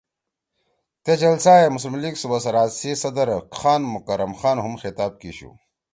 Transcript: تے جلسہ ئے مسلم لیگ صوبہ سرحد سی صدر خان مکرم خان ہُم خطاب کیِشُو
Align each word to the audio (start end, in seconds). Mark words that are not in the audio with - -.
تے 1.03 1.11
جلسہ 1.21 1.51
ئے 1.59 1.65
مسلم 1.75 1.93
لیگ 2.03 2.15
صوبہ 2.21 2.39
سرحد 2.45 2.69
سی 2.79 2.91
صدر 3.03 3.27
خان 3.57 3.81
مکرم 3.93 4.31
خان 4.39 4.57
ہُم 4.63 4.73
خطاب 4.81 5.11
کیِشُو 5.21 5.51